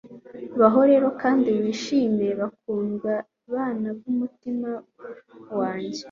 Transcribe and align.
baho 0.59 0.81
rero, 0.91 1.07
kandi 1.21 1.49
wishime, 1.59 2.27
bakundwa 2.39 3.11
bana 3.53 3.89
b'umutima 3.99 4.69
wanjye 5.59 5.99